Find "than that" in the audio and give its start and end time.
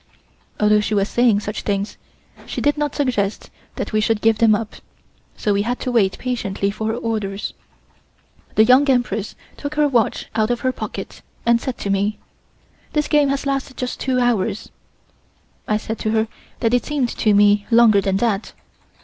18.01-18.53